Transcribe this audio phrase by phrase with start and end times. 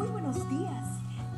[0.00, 0.86] Muy buenos días.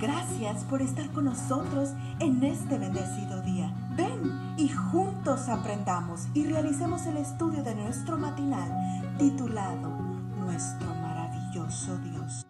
[0.01, 3.75] Gracias por estar con nosotros en este bendecido día.
[3.97, 9.91] Ven y juntos aprendamos y realicemos el estudio de nuestro matinal titulado
[10.39, 12.47] Nuestro maravilloso Dios.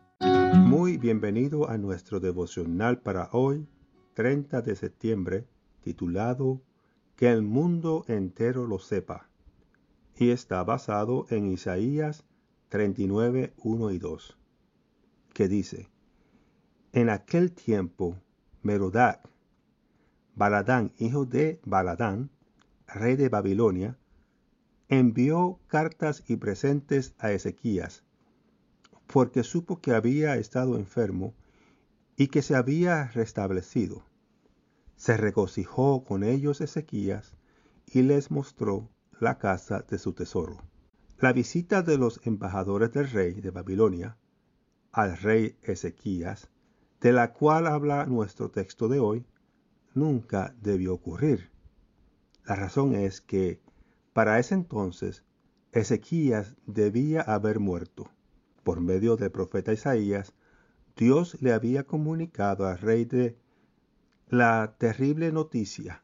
[0.55, 3.67] Muy bienvenido a nuestro devocional para hoy,
[4.13, 5.49] 30 de septiembre,
[5.81, 6.61] titulado
[7.17, 9.31] Que el mundo entero lo sepa.
[10.19, 12.27] Y está basado en Isaías
[12.69, 14.37] 39, 1 y 2
[15.33, 15.89] que dice,
[16.95, 18.19] En aquel tiempo,
[18.63, 19.27] Merodac,
[20.35, 22.29] Baladán, hijo de Baladán,
[22.87, 23.97] rey de Babilonia,
[24.91, 28.05] envió cartas y presentes a Ezequías,
[29.07, 31.33] porque supo que había estado enfermo
[32.19, 34.05] y que se había restablecido.
[34.97, 37.33] Se regocijó con ellos Ezequías
[37.87, 40.59] y les mostró la casa de su tesoro.
[41.19, 44.19] La visita de los embajadores del rey de Babilonia
[44.93, 46.51] al rey Ezequías,
[47.03, 49.27] de la cual habla nuestro texto de hoy,
[49.93, 51.51] nunca debió ocurrir.
[52.47, 53.61] La razón es que,
[54.15, 55.25] para ese entonces,
[55.73, 58.11] Ezequías debía haber muerto.
[58.63, 60.33] Por medio del profeta Isaías,
[60.97, 63.37] Dios le había comunicado al rey de
[64.29, 66.03] la terrible noticia.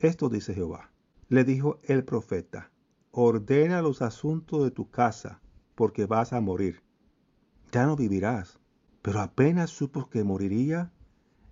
[0.00, 0.90] Esto dice Jehová.
[1.28, 2.70] Le dijo el profeta,
[3.10, 5.40] ordena los asuntos de tu casa,
[5.74, 6.82] porque vas a morir
[7.72, 8.58] ya no vivirás.
[9.06, 10.90] Pero apenas supo que moriría,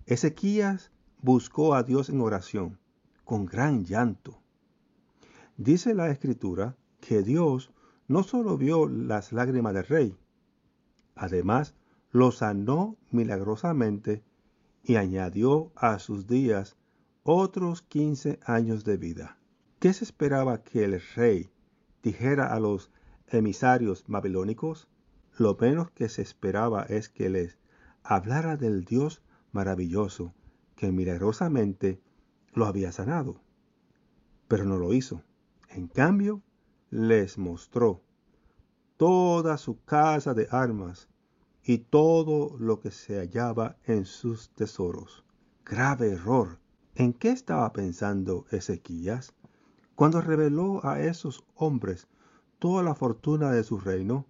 [0.07, 2.79] Ezequías buscó a Dios en oración,
[3.23, 4.41] con gran llanto.
[5.55, 7.71] Dice la escritura que Dios
[8.09, 10.17] no solo vio las lágrimas del rey,
[11.15, 11.75] además
[12.11, 14.21] lo sanó milagrosamente
[14.83, 16.75] y añadió a sus días
[17.23, 19.37] otros quince años de vida.
[19.79, 21.49] ¿Qué se esperaba que el rey
[22.03, 22.91] dijera a los
[23.29, 24.89] emisarios babilónicos?
[25.37, 27.57] Lo menos que se esperaba es que les
[28.03, 30.33] hablara del Dios maravilloso
[30.75, 32.01] que milagrosamente
[32.53, 33.41] lo había sanado.
[34.47, 35.23] Pero no lo hizo.
[35.69, 36.41] En cambio,
[36.89, 38.01] les mostró
[38.97, 41.09] toda su casa de armas
[41.63, 45.25] y todo lo que se hallaba en sus tesoros.
[45.65, 46.59] Grave error.
[46.93, 49.33] ¿En qué estaba pensando Ezequías
[49.95, 52.07] cuando reveló a esos hombres
[52.59, 54.27] toda la fortuna de su reino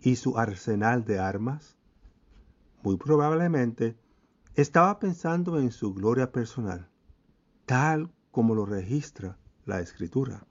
[0.00, 1.76] y su arsenal de armas?
[2.82, 3.96] Muy probablemente
[4.54, 6.88] estaba pensando en su gloria personal,
[7.66, 10.46] tal como lo registra la escritura.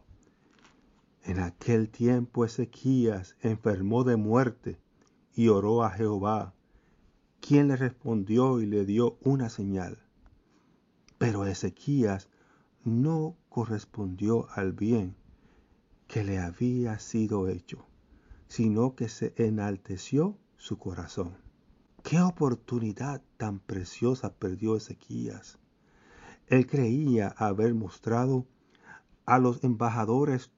[1.23, 4.79] En aquel tiempo Ezequías enfermó de muerte
[5.33, 6.53] y oró a Jehová,
[7.41, 9.97] quien le respondió y le dio una señal.
[11.17, 12.29] Pero Ezequías
[12.83, 15.15] no correspondió al bien
[16.07, 17.85] que le había sido hecho
[18.47, 21.37] sino que se enalteció su corazón.
[22.03, 25.59] Qué oportunidad tan preciosa perdió Ezequías.
[26.47, 28.45] Él creía haber mostrado
[29.25, 30.51] a los embajadores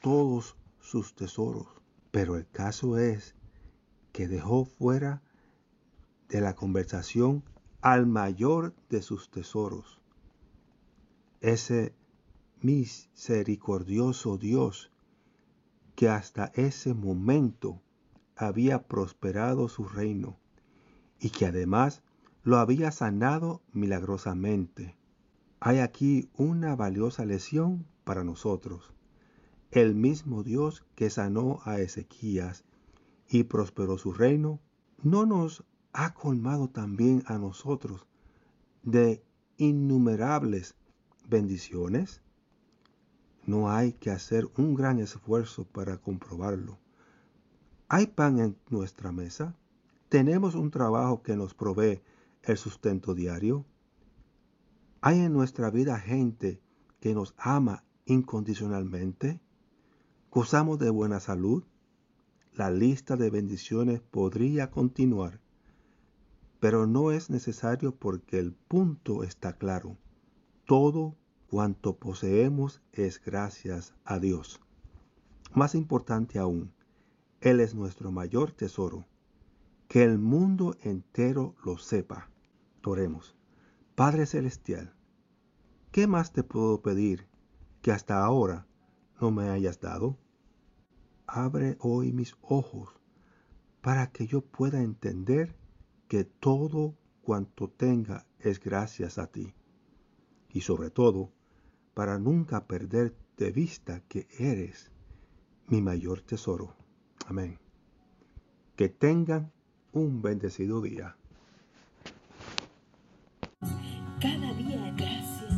[0.00, 1.68] todos sus tesoros,
[2.10, 3.36] pero el caso es
[4.12, 5.22] que dejó fuera
[6.28, 7.44] de la conversación
[7.80, 10.00] al mayor de sus tesoros.
[11.40, 11.94] Ese
[12.60, 14.90] misericordioso Dios
[15.96, 17.82] que hasta ese momento
[18.36, 20.36] había prosperado su reino
[21.18, 22.02] y que además
[22.42, 24.94] lo había sanado milagrosamente.
[25.58, 28.92] Hay aquí una valiosa lección para nosotros.
[29.70, 32.64] El mismo Dios que sanó a Ezequías
[33.28, 34.60] y prosperó su reino,
[35.02, 38.06] ¿no nos ha colmado también a nosotros
[38.82, 39.24] de
[39.56, 40.76] innumerables
[41.26, 42.20] bendiciones?
[43.46, 46.78] No hay que hacer un gran esfuerzo para comprobarlo.
[47.88, 49.54] ¿Hay pan en nuestra mesa?
[50.08, 52.02] ¿Tenemos un trabajo que nos provee
[52.42, 53.64] el sustento diario?
[55.00, 56.60] ¿Hay en nuestra vida gente
[56.98, 59.40] que nos ama incondicionalmente?
[60.32, 61.62] ¿Gozamos de buena salud?
[62.52, 65.40] La lista de bendiciones podría continuar,
[66.58, 69.96] pero no es necesario porque el punto está claro.
[70.64, 71.14] Todo
[71.48, 74.60] Cuanto poseemos es gracias a Dios.
[75.54, 76.72] Más importante aún,
[77.40, 79.06] Él es nuestro mayor tesoro.
[79.86, 82.28] Que el mundo entero lo sepa.
[82.84, 83.36] Oremos.
[83.94, 84.94] Padre Celestial,
[85.92, 87.28] ¿qué más te puedo pedir
[87.80, 88.66] que hasta ahora
[89.20, 90.18] no me hayas dado?
[91.26, 92.90] Abre hoy mis ojos
[93.80, 95.56] para que yo pueda entender
[96.08, 99.54] que todo cuanto tenga es gracias a ti.
[100.50, 101.32] Y sobre todo,
[101.96, 104.92] para nunca perder de vista que eres
[105.68, 106.76] mi mayor tesoro.
[107.26, 107.58] Amén.
[108.76, 109.50] Que tengan
[109.92, 111.16] un bendecido día.
[114.20, 115.54] Cada día gracias.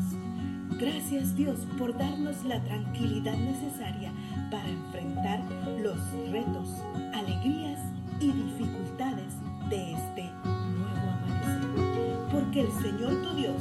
[0.79, 4.12] Gracias Dios por darnos la tranquilidad necesaria
[4.49, 5.41] para enfrentar
[5.82, 5.99] los
[6.31, 6.69] retos,
[7.14, 7.81] alegrías
[8.20, 9.34] y dificultades
[9.70, 12.29] de este nuevo amanecer.
[12.31, 13.61] Porque el Señor tu Dios